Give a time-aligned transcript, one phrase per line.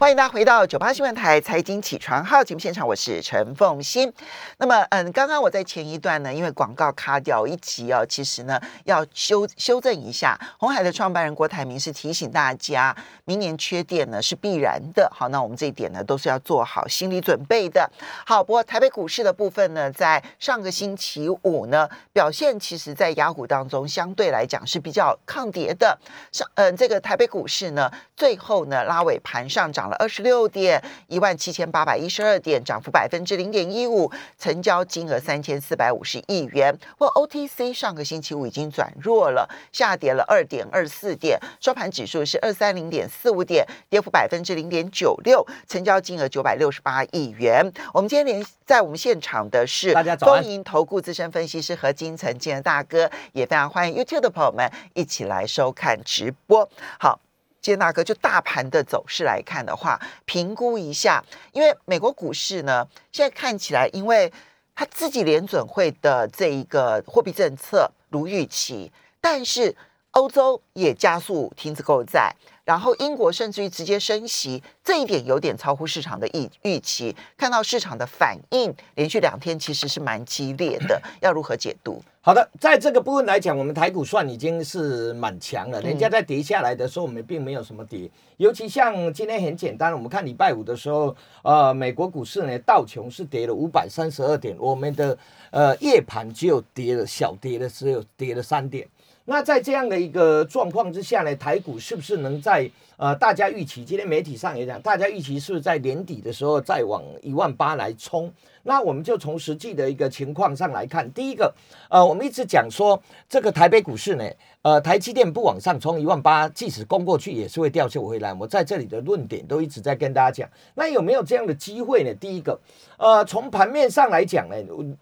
[0.00, 4.10] 欢迎大家回到九八新闻台财经起床号节目现场，我是陈凤欣。
[4.56, 10.40] 那么，嗯，刚刚我在前一段呢，因为广告卡掉一集哦，其实呢要修修正一下。
[10.58, 15.06] 红海的创办人郭台铭是提醒大家，明年缺电呢是必然的。
[15.14, 17.86] 好，那我们这一点呢都是要做好心理准备的。
[18.24, 25.98] 好，不过台北股市的部分呢，在上个星期五呢表现，其实在雅虎当中相对来讲是比较抗跌的。
[26.32, 29.89] 上，嗯，这个台北股市呢，最后呢拉尾盘上涨。
[29.96, 36.76] 二十六点一万七千八百一十二点，涨幅百分之零点一五，成交金额三千四百五十亿元。
[36.98, 47.72] 或 OTC 上个星期五已经转弱了，下跌了二点二四点，收盘指数是二三零点四五点，跌幅百分之零点九六，成交金额九百六十八亿元。
[47.92, 56.68] 我们今天连在我们现场的是丰银投顾资深分析师何金城金大哥，也非常欢迎 YouTube 的朋友们一起来收看直播。
[56.98, 57.20] 好。
[57.60, 64.32] 接大哥，就大盘的走势来看的话，评估一下，因为美国股市呢，现在看起来，因为
[64.74, 68.90] 它自己联准会的这一个货币政策如预期，
[69.20, 69.76] 但是
[70.12, 72.34] 欧洲也加速停止购债。
[72.62, 77.16] 然后英国甚至于直接升息，这一点有点超乎市场的预预期。
[77.36, 81.02] 看到市场的反应，连续两天其实是蛮激烈的。
[81.20, 82.00] 要如何解读？
[82.20, 85.80] 好的，在这个部分来讲，我们台股算已经是蛮强了。
[85.80, 88.08] 人家在跌下来的时候，我们并没有什么跌。
[88.36, 95.18] 尤其像今天很简单，我们看礼拜五的时候，呃，美国股市呢，道琼是跌了五百三十二点，我们的
[95.50, 98.86] 呃夜盘只有跌了小跌了，只有跌了三点。
[99.30, 102.68] 那在这样的一个状况之下呢，台股是不是能在
[103.00, 103.82] 呃大家预期？
[103.82, 108.30] 今天媒体上也讲，大家预期是是在年底的时候再往一万八来冲？
[108.62, 111.50] 那我们就从实际的一个情况上来看，第一个，
[111.88, 114.24] 呃，我们一直讲说这个台北股市呢。
[114.62, 118.34] 呃，台积电不往上冲一万八，即使攻过去也是会掉下回来。
[118.34, 122.12] 我在这里的论点都一直在跟大家讲，那有没有这样的机会呢？
[122.16, 122.60] 第一个，
[122.98, 124.56] 呃，从盘面上来讲呢，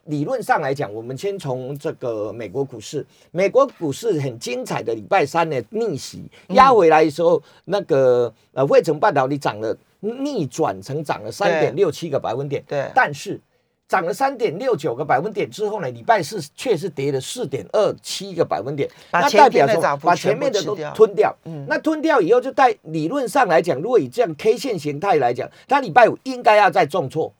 [0.04, 13.40] 理论上来讲，我们先从这个美国股市，美国股市很精彩的礼拜三呢逆袭压回来的时候，那个呃，汇成半导体涨了，逆转成长了三点六七个百分点，对，但是。
[13.88, 21.34] 涨了三点六九个百分点之后呢，礼拜四却是跌了四点二七个百分点，那代表说把前面的都吞掉。
[21.44, 27.32] 嗯，那吞掉以后，就带理论上来讲，如果以这样 K 线形态来讲，它礼拜五应该要再重挫，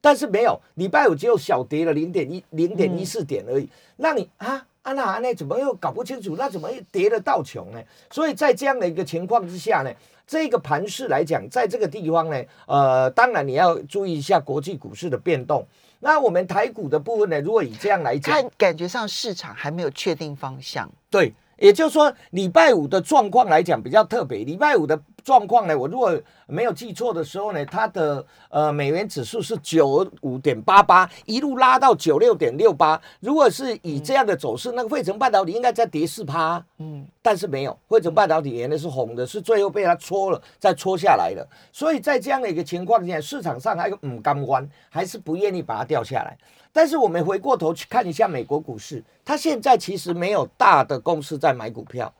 [0.00, 3.68] 但是没有，礼拜五只有小跌了零点一零点一四点而已。
[3.96, 6.36] 那你啊，安娜安娜怎么又搞不清楚？
[6.38, 7.80] 那怎么又跌了到穷呢？
[8.10, 9.90] 所以在这样的一个情况之下呢，
[10.26, 15.66] 这个盘势来讲，在这个地方呢，呃，当然你要注意一下国际股市的变动。
[16.00, 17.40] 那我们台股的部分呢？
[17.40, 20.90] 如果以这样来讲，看感觉上市场还没有确定方向。
[21.10, 24.44] 对，也就是说礼拜五的状况来讲比较特别。
[24.44, 24.98] 礼拜五的。
[25.24, 25.78] 状况呢？
[25.78, 33.00] 我如果没有记错的时候呢，它的呃美元指数是九五点八八，一路拉到九六点六八。
[33.20, 41.46] 如果是以这样的走势，那个汇成半导体应该在跌四趴，嗯，但是没有，汇成半导体原来是红的，是最后被它戳了，再戳下来了。
[41.72, 46.36] 所以在这样的一个情况下，市场上还有嗯刚关，还是不愿意把它掉下来。
[46.72, 52.12] 但是我们回过头去看一下美国股市，它现在其实没有大的公司在买股票。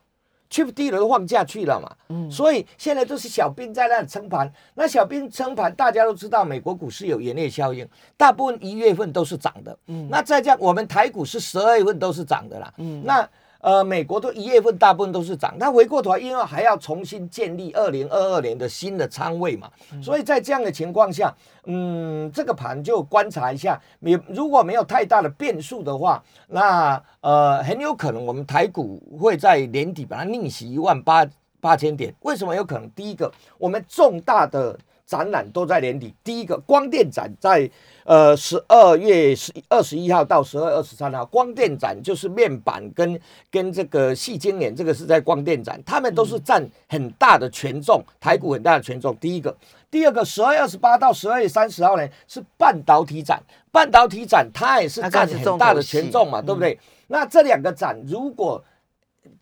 [0.50, 4.52] 去低了都放下去了嘛，嗯，所以现在都是小兵在那撑盘。
[4.74, 13.26] 那小兵撑盘，大家都知道，美国股市有盐业效应，大部分一月份都是涨的，嗯，那再加我们台股是十二月份都是涨的啦，嗯，那。
[13.60, 19.70] 呃，美国都一月份大部分都是涨，它回过头来，因为还要重新建立二零二二年的新的仓位嘛，
[20.02, 21.34] 所以在这样的情况下，
[21.66, 31.26] 嗯，这个盘就观察一下，你如果没有太大的变数的话，那呃很有可能我们台股会在年底把它逆袭一万八
[31.60, 32.14] 八千点。
[32.22, 32.88] 为什么有可能？
[32.92, 34.78] 第一个，我们重大的
[35.10, 37.68] 展览都在年底，第一个光电展在。
[38.04, 43.20] 呃，十二月十二十一号到十二月二十三号，光电展就是面板跟
[43.52, 49.16] 跟这个细晶圆，这个是在光电展，他们都是占很大的权重，台股很大的权重。
[49.20, 49.54] 第一个，
[49.92, 53.40] 第二个，十二月二十八到十二月三十号呢是半导体展，
[53.70, 56.76] 半导体展它也是占很大的权重嘛，对不对？
[57.06, 58.60] 那这两个展如果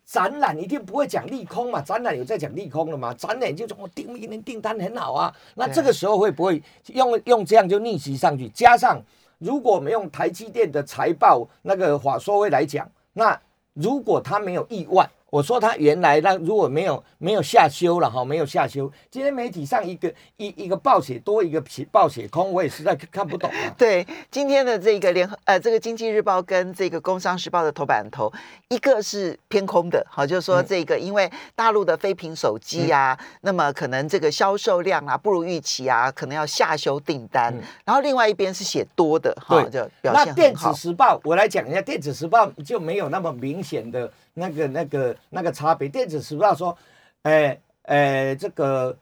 [0.05, 1.81] 展览一定不会讲利空嘛？
[1.81, 3.13] 展览有在讲利空了嘛？
[3.13, 8.47] 展览就说我订一年订单很好啊，那这个时候会不会用用这样就逆袭上去？
[8.49, 9.01] 加上
[9.37, 13.39] 如果我们用台积电的财报那个话说回来讲，那
[13.73, 23.73] 如果它没有意外，我说他原来那如果没有没有下修了哈，没有下修，今天媒体上一个一一个报写多，一个写报写空，我也实在看不懂啊。
[23.77, 28.31] 对，今天的这个联合呃，这个经济日报跟这个工商时报的头版头，
[28.69, 37.53] 一个是偏空的，好，就是说这个因为大陆的非屏手机啊，那么可能这个销售量啊不如预期啊，可能要下修订单。
[37.85, 44.11] 然后另外一边是写多的，哈，就表现那电子时报我来讲一下，电子时报就没有那么明显的。
[44.39, 46.75] 那个、那个、那个差别，电子时报说，
[47.23, 48.97] 哎哎，这个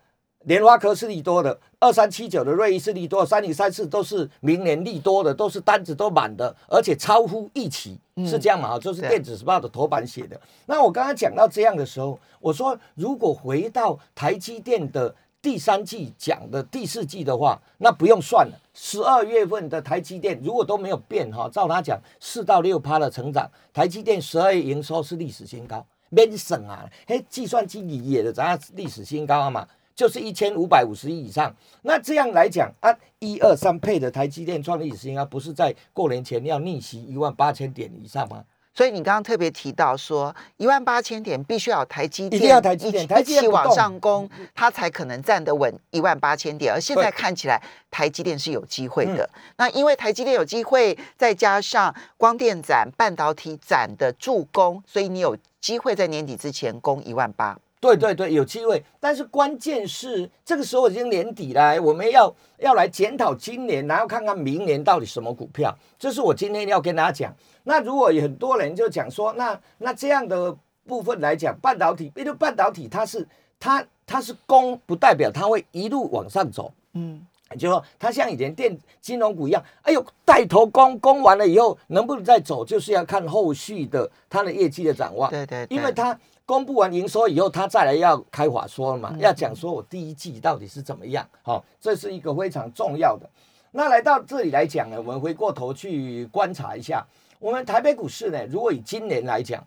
[0.45, 8.77] 莲花科是利多的，二三七九的瑞意是利多，三零三四都是明年利多的，都是单子都满的，而且超乎预期，是这样嘛？
[8.77, 10.39] 就是电子时报的头版写的。
[10.65, 15.15] 那我刚刚讲到这样的时候，我说如果回到台积电的。
[15.47, 18.59] 第三季讲的第四季的话，那不用算了。
[18.73, 26.85] 十二月份的台积电如果都没有变哈，照他讲四到六趴的成长，台积电十二月营收是历史新高，免省啊！
[27.07, 29.65] 嘿，计算机里也的咱历史新高啊嘛，
[29.95, 31.55] 就是一千五百五十亿以上。
[31.83, 38.43] 那这样来讲啊，一二三配的台积电创历史新高，不是在过年前要逆袭一万八千点以上吗？
[38.77, 46.71] 所以你刚刚特别提到说，一万八千点必须要台积电，一定要台积电，台积电往上攻，它才可能站得稳一万八千点。
[46.71, 47.59] 而现在看起来，
[47.89, 49.27] 台积电是有机会的。
[49.55, 57.57] 那因为台积电有机会，再加上光电展、半导体展的助攻，所以你有机会在年底之前攻一万八。
[57.79, 58.83] 对对对，有机会。
[58.99, 65.75] 但是关键是这个时候已经年底了，我们要要来检讨今年，然后看看明年到底什么股票。
[65.99, 67.35] 这是我今天要跟大家讲。
[67.63, 73.27] 那如果有很多人就讲说，那那这样的部分来讲，半导体，比如半导体，它是
[73.59, 77.21] 它它是攻，不代表它会一路往上走，嗯，
[77.59, 93.29] 就说它像以前电金融股一样，哎呦带头攻，攻完了以后能不能再走，就是要看后续的它的业绩的展望，对对，因为它公布完营收以后，他再来要开法说嘛，要讲说我第一季到底是怎么样，好，这是一个非常重要的。
[93.71, 97.05] 那来到这里来讲呢，我们回过头去观察一下。
[97.37, 99.61] 我们台北股市呢，如果以今年来讲，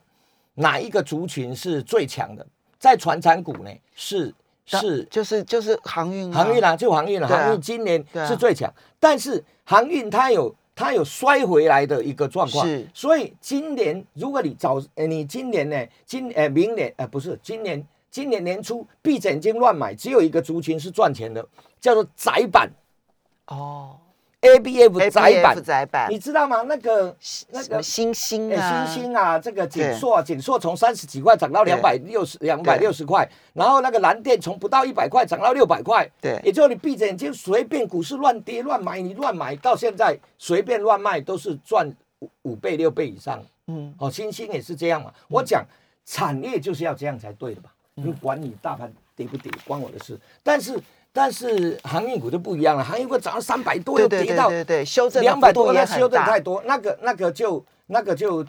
[0.54, 2.44] 哪一个族群是最强的？
[2.78, 4.34] 在船产股呢，是
[4.64, 7.28] 是就是就是航运航运啊，就航运了。
[7.28, 12.66] 航运今年是最强，但是航运它有它有摔回来的一个状况。
[12.66, 21.46] 是，所以今年如果你早呃你今年呢，今呃明年呃不是今年今年年初闭着眼睛乱买，只有一个族群是赚钱的，
[21.78, 22.70] 叫做窄板。
[23.46, 23.98] 哦。
[24.42, 26.62] A B F 窄版，你知道吗？
[26.62, 27.14] 那个
[27.50, 41.86] 那个星星啊，星星啊，这个锦硕啊，锦硕从三十几块涨到两百六十两百六十块，然后那个蓝电从不到一百块涨到六百块，对，也就是你闭着眼睛随便股市乱跌乱买，你乱买到现在随便乱卖都是赚
[42.20, 43.42] 五五倍六倍以上。
[43.66, 45.12] 嗯，哦，星星也是这样嘛。
[45.28, 45.62] 我讲
[46.06, 47.70] 产业就是要这样才对的吧？
[47.96, 50.18] 你管你大盘跌不跌，关我的事。
[50.42, 50.80] 但是。
[51.12, 58.46] 但是航运股就不一样了，航运股涨到三百多，又跌到对对修正两百多，那修正太多，那个那个就那个就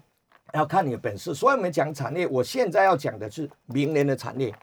[0.53, 1.33] 要看你的本事。
[1.33, 4.53] 所以我们讲产业，我现在要讲的是明年的产业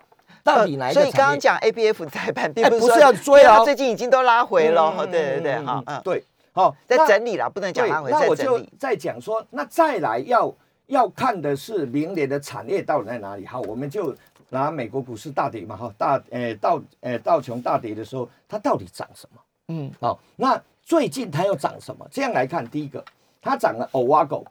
[0.45, 1.01] 到底哪一个？
[1.01, 4.95] 所以刚刚讲 A B F 在盘，并不是要追啊，最近已经都拉回了。
[5.07, 6.23] 对对对，好，嗯，对，
[6.53, 10.55] 好，在整理了，不能讲拉回，那我就再讲说，那再来要
[10.87, 13.45] 要看的是明年的产业到底在哪里？
[13.45, 14.15] 好，我们就。
[14.51, 19.41] 拿美国股市大跌嘛，哈，大诶道诶道琼大跌的时候，它到底涨什么？
[19.69, 22.09] 嗯，好，那最近它又涨什么？
[22.11, 23.05] 这样来看，第一个，
[23.43, 24.47] 它涨了欧瓦狗，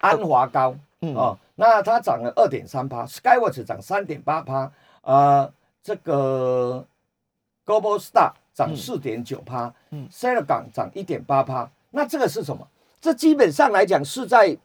[0.00, 4.70] 安华高，嗯哦，那它涨了二点三趴，Skywatch 涨三点八趴，
[5.00, 5.50] 呃，
[5.82, 6.86] 这个
[7.64, 12.68] Global Star 涨四点九趴，嗯 s e l l 港涨一点八趴，那这个是什么？
[13.00, 14.58] 这基本上来讲是在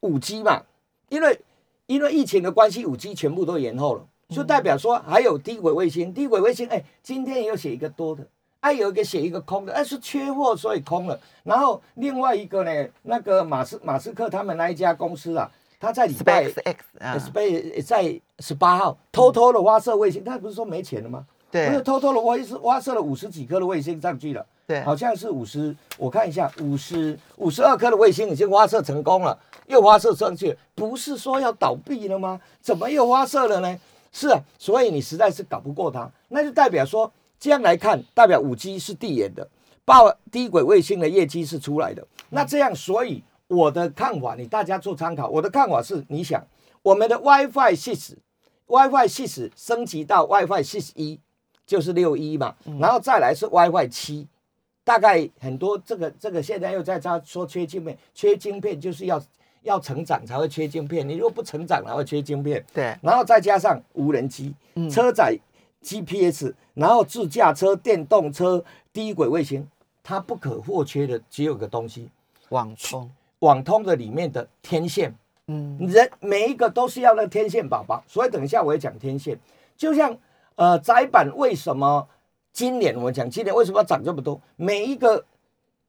[0.00, 0.62] 五 G 嘛，
[1.08, 1.40] 因为。
[1.86, 6.12] 因为疫情的关系，五 G 全部都延后了，就代表说还有低轨卫星。
[6.14, 8.26] 低轨卫星，哎，今天也有写一个多的，
[8.60, 11.20] 哎，有一个写一个空的，哎，是缺货所以空了。
[11.44, 21.26] 然后另外一个呢，那个马斯马斯克他们那一家公司啊，他在礼拜 X 啊，Space 在十八号偷偷的发射卫星，他不是说没钱了吗？
[21.52, 24.44] 对，不是偷偷的挖是挖射了五十几颗的卫星上去了。
[24.66, 29.38] 对，好像是五十，我看一下，五十五十二颗的卫星已经发射成功了。
[29.66, 32.40] 又发射上去，不是说要倒闭了吗？
[32.60, 33.78] 怎么又发射了呢？
[34.10, 39.48] 是啊，所以你实在是搞不过它，那就代表说这样来看，代表五 G 是递延的，
[39.84, 42.06] 报低轨卫星的业绩是出来的。
[42.30, 45.28] 那这样，所以我的看法，你大家做参考。
[45.28, 46.44] 我的看法是，你想
[46.82, 51.20] 我们的 WiFi 6，WiFi 6升级到 WiFi 6一，
[51.66, 54.26] 就是六一嘛，然后再来是 WiFi 七。
[54.84, 59.22] 大概很多这个这个现在又在他说缺晶片，缺晶片就是要。
[59.62, 62.66] 要成长才会缺晶片，你如果不成长，哪会缺晶片？
[62.74, 65.38] 对，然后再加上无人机、嗯车载
[65.80, 69.64] GPS，然后自驾车、电动车、低轨卫星，
[70.02, 72.10] 它不可或缺的只有个东西，
[72.48, 75.14] 网通，网通的里面的天线。
[75.46, 79.38] 嗯，人每一个都是要那天线宝宝，所以等一下我会讲天线。
[79.76, 80.18] 就像
[80.56, 82.08] 呃窄板为什么？
[82.52, 84.38] 今年我讲今年为什么要涨这么多？
[84.56, 85.24] 每一个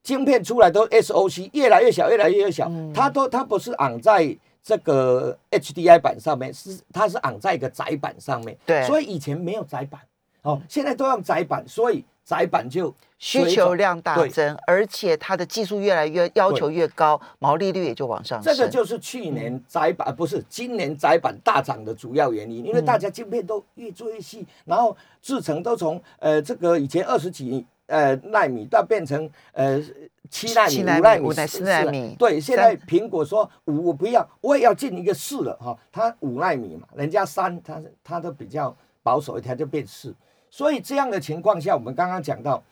[0.02, 2.94] 晶片出来都 SOC 越来越小，越来越小，嗯。
[2.94, 8.58] 它都它不是昂在这个 HDI 板上面，是它是昂在一个窄板上面。
[8.66, 8.82] 对。
[8.86, 10.00] 所以以前没有窄板，
[10.44, 18.54] 哦，现在都用窄板，所以窄板就需求量大增，而且它的技术越来越要求越高，毛利率也就往上升。
[18.54, 29.82] 这个就是去年窄板、呃不是今年窄板大涨的主要原因，因为大家晶片都越做越细，然后制程都从呃这个以前二十几呃纳米到变成呃
[30.30, 30.76] 七纳米、
[31.22, 40.14] 五七纳米四纳米对，现在苹果说五我不要，我也要进一个四了哈，它五纳米嘛，人家三，它它都比较保守一条就变四，
[40.54, 42.64] 所以这样的情况下，我们刚刚讲到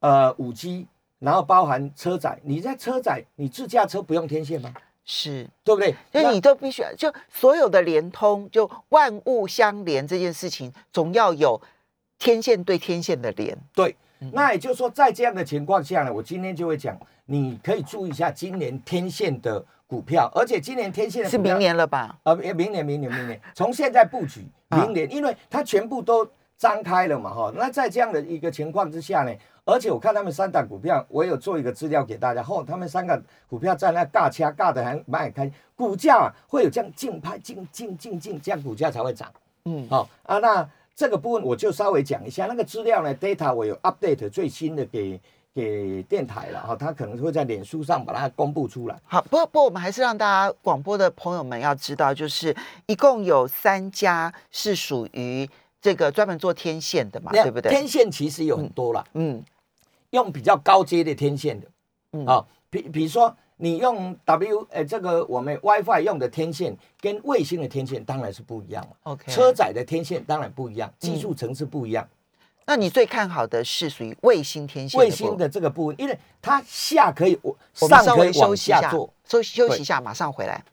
[0.00, 0.86] 呃五 G。
[1.18, 4.70] 然后包含车载，你在车载，你自驾车不用天线吗？
[5.02, 5.94] 是，对不对？
[6.12, 11.58] 所以你都必须就所有的联通，就万物相连这件事情，总要有
[12.18, 13.56] 天线对天线的连。
[13.74, 13.96] 对，
[14.32, 22.18] 那也就是说，在这样的情况下呢，我今天就会讲，你可以注意一下今年天线的股票，而且今年天线的股票是明年了吧？
[22.24, 27.52] 呃，明年、明年、明年，从现在布局，啊明年，因为它全部都张开了嘛，哈。
[27.54, 29.32] 那在这样的一个情况之下呢，
[29.64, 39.30] 而且我看他们三档股票，我有做一个资料给大家，后他们三个股票在那尬掐尬的还蛮开心，股价、啊、会有这样竞拍、竞竞竞竞，这样股价才会涨。
[39.64, 45.20] 嗯，好、啊，那这个部分我就稍微讲一下，那个资料呢，data 我有 update 最新的给
[45.52, 48.96] 给电台了哈，他可能会在脸书上把它公布出来。
[49.04, 52.54] 好，不过不过我们还是让大家广播的朋友们要知道，就是
[52.86, 55.48] 一共有三家是属于
[55.86, 57.70] 这个专门做天线的嘛，那对不对？
[57.70, 59.40] 天线其实有很多啦，嗯
[60.10, 61.68] 用比较高阶的天线的，
[62.10, 68.96] 嗯啊，比比如说你用 W 呃这个我们 WiFi 用的天线跟卫星的天线当然是不一样嘛。
[69.04, 69.30] ，OK。
[69.30, 72.08] 车载的天线当然不一样，技术层次不一样。
[72.66, 77.56] 那你最看好的是属于卫星天线卫星的这个部分，因为它下可以我
[77.88, 80.64] 上可以往休息一下下做，，休休息一下，马上回来。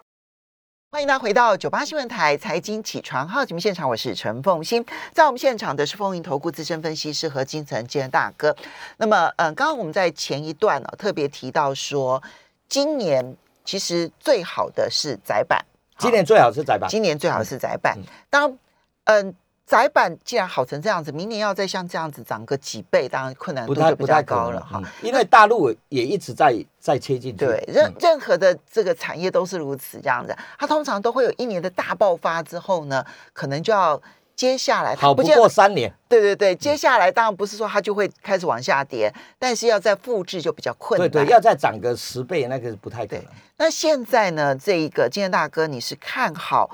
[0.94, 4.86] 欢迎大家回到九八新闻台财经起床号节目现场，我是陈凤欣。
[5.12, 8.56] 在我们现场的是风云投顾资深分析师何金城金大哥。
[8.98, 12.22] 那么，嗯，刚刚我们在前一段呢、特别提到说，
[12.70, 13.36] 今年
[13.66, 15.66] 其实最好的是窄板，
[15.98, 16.88] 今年最好是窄板。
[16.88, 18.06] 今年最好是窄板嗯。
[18.30, 18.58] 当
[19.06, 24.82] 嗯窄板既然好成这样子，明年要再像这样子涨个几倍，当然困难度就比较不太高了哈。
[24.84, 27.46] 嗯因为大陆也一直在在切进去。
[27.46, 34.00] 对，任嗯任何的这个产业都是如此这样子，它通常都会有一年的大爆发之后呢，可能就要
[34.36, 35.91] 接下来它好不过三年。
[36.10, 41.10] 对对对，接下来当然不是说它就会开始往下跌，但是要再复制就比较困难。
[41.10, 43.25] 对对，要再涨个十倍，那个不太可能。
[43.58, 46.70] 那现在呢，这一个今天大哥，你是看好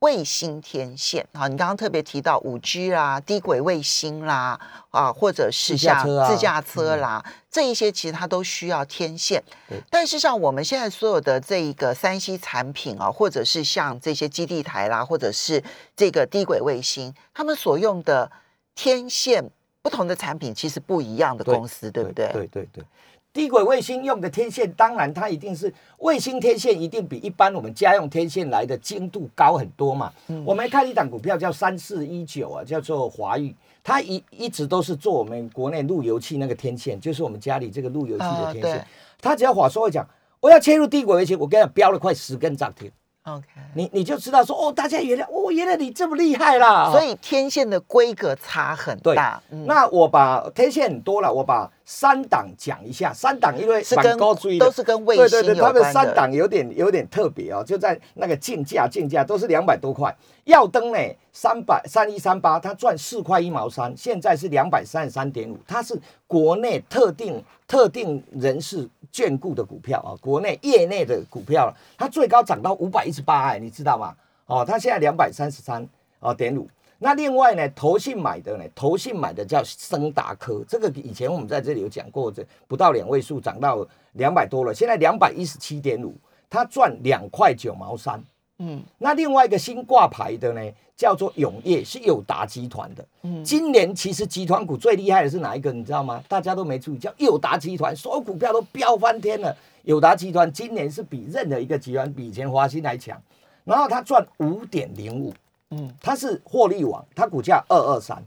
[0.00, 1.46] 卫星天线啊？
[1.46, 4.58] 你刚刚特别提到五 G 啦、低轨卫星啦
[4.90, 9.78] 啊，或者是像自驾车啦，这一些其实它都需要天线对。
[9.90, 15.62] 但事实上，我们现在所有的这一个三 C 产品啊，或者是像这些基地台啦，或者是
[15.94, 18.30] 这个低轨卫星，他们所用的
[18.74, 19.50] 天线
[19.82, 22.30] 不同的产品其实不一样的公司，对不对？
[22.32, 22.84] 对对对。
[23.32, 30.12] 低轨卫星用的天线，当然它一定是卫星天线，一定比一般我们家用天线来的精度高很多嘛。
[30.28, 38.86] 嗯我们看一档股票叫三四一九啊，叫做华域，它一一直都是做我们国内路由器那个天线，就是我们家里这个路由器的天线。
[39.20, 40.04] 它只要话说会讲，
[40.40, 42.90] 我要切入低轨卫星，我跟你讲标了快十根涨停
[43.24, 43.46] ，，OK。
[43.74, 46.90] 你你就知道说哦，大家原来哦，原来你这么厉害啦。
[46.90, 49.40] 所以天线的规格差很对大。
[49.50, 53.12] 嗯那我把天线很多了，我把三档讲一下。
[53.12, 60.14] 三档因为是跟高追的都是跟卫星对对对，他有关的们三档有点有点特别哦，就在那个竞价竞价都是两百多块。
[60.44, 60.98] 耀登呢，
[61.32, 74.14] 三百三一三八，它赚四块一毛三，现在是两百三十三点五，它是国内特定特定人士眷顾的股票啊，国内业内的股票了，它最高涨到五百一十八，哎，你知道吗？
[74.46, 75.84] 哦，它现在两百三十三
[76.20, 76.68] 哦点五。
[77.02, 86.14] 那另外呢，投信买的呢，投信买的叫升达科，这个以前我们在这里有讲过，这不到两位数涨到两百多了，现在两百一十七点五，
[86.50, 88.22] 它赚两块九毛三
[88.58, 90.60] 嗯，那另外一个新挂牌的呢，
[90.94, 93.02] 叫做永业，是友达集团的。
[93.22, 95.72] 嗯，今年其实集团股最厉害的是哪一个？
[95.72, 96.22] 你知道吗？
[96.28, 99.56] 大家都没注意，叫友达集团，所有股票都飙翻天了。
[99.84, 103.18] 友达集团今年是比任何一个集团比以前华兴还强，
[103.64, 105.32] 然后它赚五点零五，
[105.70, 108.22] 嗯，它是获利王，它股价二二三。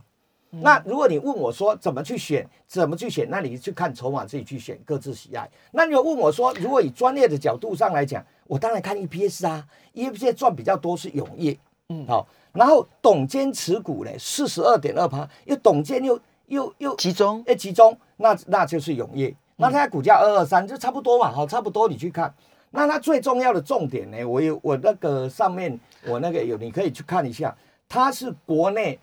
[0.62, 5.50] 那如果你问我说怎么去选，怎么去选，那你去看筹码自己去选，各自喜爱。
[5.72, 11.58] 那你问我说，如果以专业的角度上来讲，我当然看 EPS 啊，EPS 赚比较多是永业，
[11.90, 22.32] 嗯，好，然后董监持股呢，四十二点二趴，又董监又又又集中，哎，集中，那那就是永业，那它股价二二三就差不多嘛，好，差不多你去看。
[22.76, 27.56] 那它最重要的重点呢，我有我那个上面我那个有，你可以去看一下，
[27.88, 29.00] 它是国内。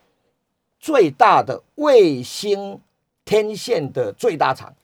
[0.83, 2.81] 最大的卫星
[3.23, 4.75] 天线的最大厂，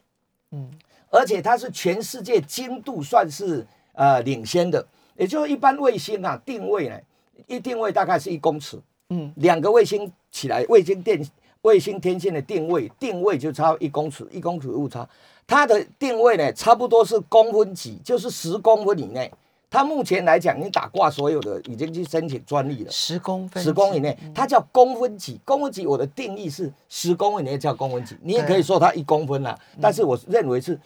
[0.51, 0.71] 嗯，
[1.09, 7.01] 而且它是全世界精度算是呃领先的，也就是一般卫星啊定位呢，
[7.47, 8.79] 一定位大概是一公尺，
[9.09, 11.19] 嗯，两个卫星起来，卫星电
[11.67, 15.07] 卫星天线的定位定位就差一公尺，一公尺误差，
[15.49, 19.29] 它的定位呢差不多是公分几，就是十公分以内。
[19.69, 25.41] 它目前来讲，你打挂所有的已经去申请专利了，十公分，十公以内，它叫公分级。
[25.45, 29.59] 公分级我的定义是十公以内叫公分级，你也可以说它一公分啦。
[29.81, 30.79] 但是我认为是，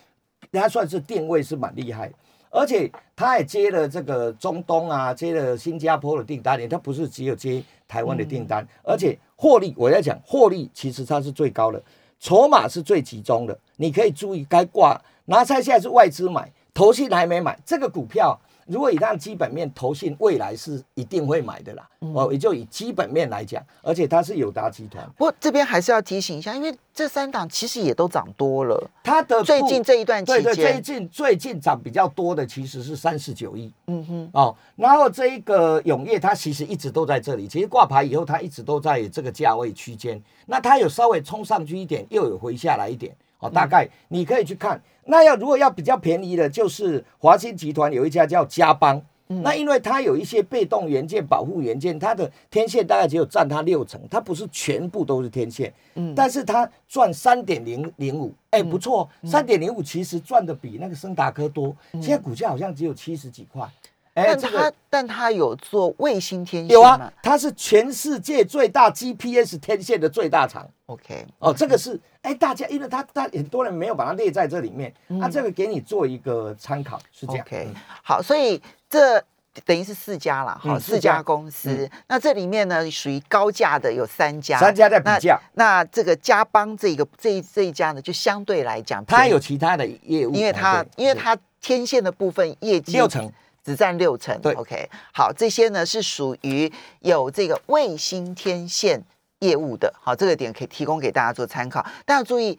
[0.50, 2.10] 它算是定位是蛮厉害，
[2.48, 11.82] 而且它也接了这个中东啊，接了新加坡的订单，它不是只有接台湾的订单，而且获利，我在讲获利，其实它是最高的，
[12.20, 13.58] 筹码是最集中的。
[13.78, 18.40] 你可以注意该挂拿菜现在是外资买，投信还没买这个股票。
[18.66, 21.88] 如果以它基本面投信，未来是一定会买的啦。
[22.14, 25.04] 哦，也就以基本面来讲，而且它是友达集团。
[25.16, 28.90] 不过这边还是要提醒一下，因为这三档其实也都涨多了。
[29.02, 33.70] 它的最近这一段期间，最近最近涨比较多的其实是三十九亿。
[33.86, 34.30] 嗯哼。
[34.32, 37.46] 哦，然后这一个永业，它其实一直都在这里。
[37.46, 40.20] 其实挂牌以后，它一直都在这个价位区间。
[40.46, 43.14] 那它有稍微冲上去一点，又有回下来一点。
[43.40, 44.80] 哦，大概你可以去看。
[45.06, 63.68] 那要如果要比较便宜的，就是华兴集团有一家叫嘉邦，那因为它有一些被动元件、保护元件，它的天线大概只有占它六成，它不是全部都是天线，嗯，但是它赚三点零零五，哎，不错，三点零五其实赚的比那个森达科多，现在股价好像只有七十几块。
[64.12, 70.68] 但他但他有做卫星天线有啊，它是全世界最大 GPS 天线的最大厂。
[70.86, 77.46] OK，哦，这个是哎，大家因为他他很多人没有把它列在这里面，那这个给你做一个参考，是这样。
[77.46, 77.68] OK，
[78.02, 79.22] 好，所以这
[79.64, 81.88] 等于是四家了，好，四家公司。
[82.08, 85.40] 那这里面呢，属于高价的有三家，三家在比价。
[85.54, 93.32] 那这个嘉邦这个这这一家呢，就相对来讲，它有其他的业务，因为它因为它天线的部分业绩六成。
[93.70, 99.00] 只占六成，对，OK，好，这些呢是属于有这个卫星天线
[99.38, 101.86] 业务的，好，这个点可以提供给大家做参考。
[102.04, 102.58] 但要注意，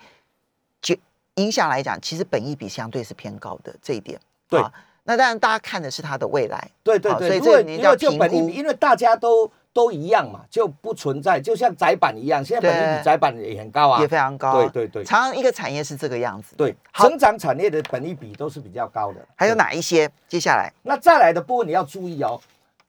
[0.82, 0.96] 就
[1.36, 4.64] 影响来讲，其实本益比相对是偏高的这一点，对。
[5.04, 9.52] 那当然，大家看的是它的未来，对对对，所以这个你要评估，因为大家都。
[9.74, 14.54] 都一样嘛，就不存在，就像窄板一样，现在本益比窄板也很高啊，也非常高。
[14.54, 16.56] 对对对，常常一个产业是这个样子。
[16.56, 19.26] 对，成长产业的本益比都是比较高的。
[19.36, 20.10] 还有哪一些？
[20.28, 22.40] 接下来，那再来的部分你要注意哦。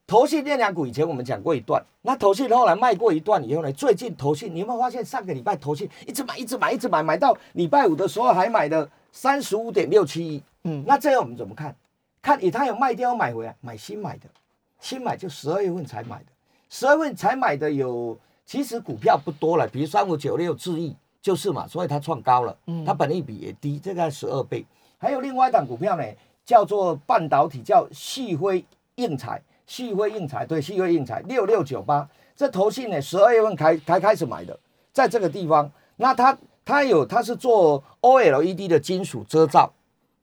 [0.05, 10.43] 投信电两股以前我们讲过一段，那投信后来卖过一段以后呢，最近投信你有没有发现上个礼拜投信一直买一直买一直买，买到礼拜五的时候还买的三十五点六七亿。
[10.65, 11.73] 嗯，那这样我们怎么看？
[12.21, 14.27] 看以他有卖掉买回来，买新买的，
[14.81, 16.25] 新买就十二月份才买的。
[16.73, 24.65] 十二份才买的有，其实股票不多了，比如三五九六智易就是嘛，所以它创高了，嗯，它本益比也低，这个十二倍。
[24.97, 26.03] 还有另外一档股票呢，
[26.43, 34.59] 叫做半导体，叫旭辉硬材，旭辉硬材对，旭辉硬材六六九八，这头信呢十二月份开才开始买的，
[34.91, 39.71] 在这个地方，那它它有它是做 OLED 的金属遮罩，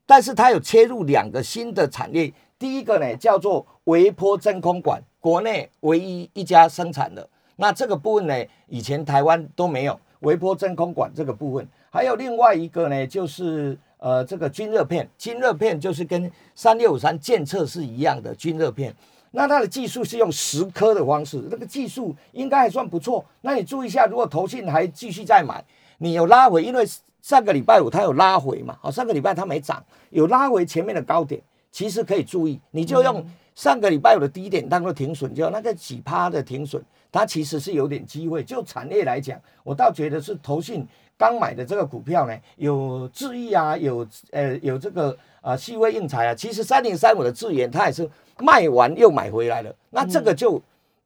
[0.05, 5.01] 但是它有切入两个新的产业，第一个呢叫做微波真空管。
[5.21, 8.35] 国内唯一一家生产的那这个部分呢，
[8.69, 18.95] 以前台湾都没有微波真空管这个部分，还有另外一个呢，就是呃这个均热片，均热片就是跟三六五三监测是一样的均热片，
[19.33, 23.23] 那它的技术是用十颗的方式，这个技术应该还算不错。
[23.43, 25.63] 那你注意一下，如果投信还继续再买，
[25.99, 26.87] 你有拉回，因为
[27.21, 31.39] 上个礼拜五它有拉回嘛，好，上个礼拜它没涨，有拉回前面的高点，
[31.71, 33.23] 其实可以注意，你就用。
[33.61, 38.43] 上个礼拜有的低点当做停损，就那个几趴的停损，它其实是有点机会。
[38.43, 50.59] 就产业来讲，我倒觉得是投信刚买的这个股票呢，有智毅啊，有呃有这个啊细微应材啊，其实三零三五的智研它也是卖完又买回来了，那这个就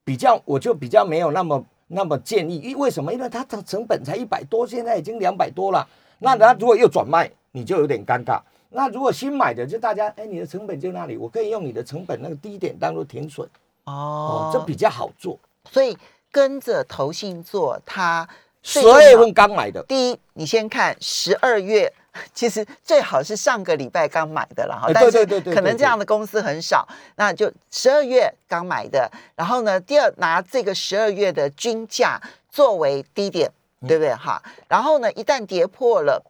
[0.04, 3.12] 比较我就比较没有那么那么建议，因为什么？
[3.12, 5.84] 因为它的成本才一百多，现在已经两百多了，
[6.20, 8.40] 那它如果又转卖，你就有点尴尬。
[8.76, 13.48] 那如果新买的，就大家哎，你的成本就那里，我可以用你的成本那个低点当做停损
[13.84, 15.38] 哦，这比较好做。
[15.70, 15.96] 所以
[16.32, 18.28] 跟着投信做，它
[18.64, 19.80] 十二月份刚买的。
[19.84, 21.92] 第一，你先看十二月，
[22.34, 24.92] 其实最好是上个礼拜刚买的了哈。
[24.92, 25.54] 对对对对。
[25.54, 26.84] 可能这样的公司很少，
[27.14, 29.08] 那就十二月刚买的。
[29.37, 33.48] 然后呢，第二拿这个十二月的均价作为低点，
[33.87, 34.42] 对不对哈？
[34.66, 36.20] 然后呢，一旦跌破了。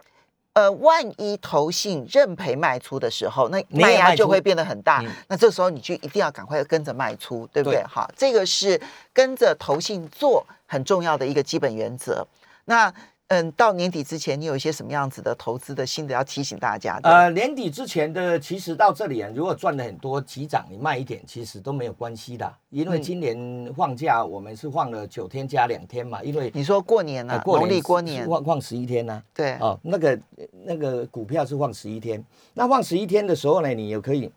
[0.54, 5.04] 呃，万一投信认赔卖出的时候，那卖压就会变得很大。
[5.28, 7.82] 那这时候你就一定要赶快跟着卖出，对不对？
[7.84, 8.80] 好，这个是
[9.12, 12.26] 跟着投信做很重要的一个基本原则。
[12.64, 12.92] 那。
[13.34, 17.00] 嗯，到年底之前，你有一些什么样子的投资的心得要提醒大家？
[17.02, 22.54] 呃，年底之前的，其实到这里啊，如果赚了很多急涨，你卖一点，其实都没有关系的。
[22.70, 26.22] 因为今年放假，我们是放了九天加两天嘛。
[26.22, 29.20] 因为你说过年啊，农历过年放放十一天呢？
[29.34, 30.16] 对，哦，那个
[30.64, 34.30] 那个股票是放十一天，那放十一天的时候呢，你也可以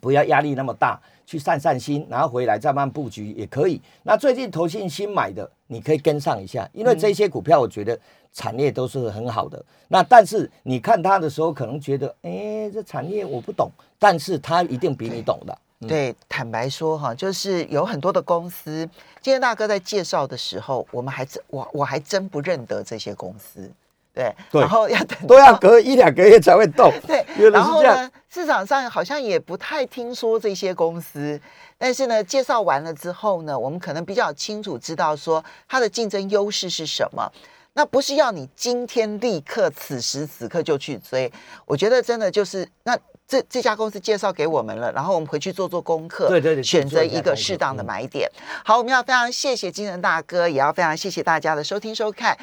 [0.00, 0.98] 不要压力那么大。
[1.24, 3.80] 去散散心，然后回来再慢慢布局也可以。
[4.02, 7.98] 那最近投信新买的，你可以跟上一下，因为这些股票我觉得
[8.32, 9.64] 产业都是很好的。
[9.88, 15.58] 那但是你看它的时候，可能觉得，哎，这产业我不懂，但是它一定比你懂的。
[15.88, 18.88] 对，坦白说哈，就是有很多的公司，
[19.20, 23.68] 今天大哥在介绍的时候，我们还真我我还真不认得这些公司。
[24.14, 26.92] 对，然后要等都要隔一两个月才会动。
[27.06, 31.40] 对，然后呢，市场上好像也不太听说这些公司，
[31.78, 37.30] 但是呢，介绍完了之后呢，我们可能比较清楚知道说它的竞争优势是什么。
[37.74, 41.32] 那不是要你今天立刻此时此刻就去追，
[41.64, 42.98] 我觉得真的就是那。
[43.24, 48.28] 这这家公司介绍给我们了，然后我们回去做做功课，对对对，选择一个适当的买点。
[48.62, 52.36] 好，我们要非常谢谢金人大哥，也要非常谢谢大家的收听收看。